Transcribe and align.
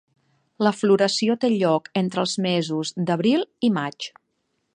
La 0.67 0.71
floració 0.77 1.35
té 1.45 1.51
lloc 1.51 1.91
entre 2.03 2.25
els 2.25 2.35
mesos 2.47 2.95
d'abril 3.11 3.47
i 3.69 3.73
maig. 3.79 4.13